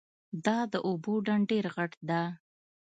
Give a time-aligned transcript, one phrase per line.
[0.45, 2.21] دا د اوبو ډنډ ډېر غټ ده